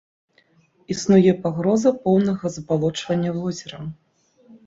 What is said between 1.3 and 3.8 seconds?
пагроза поўнага забалочвання возера.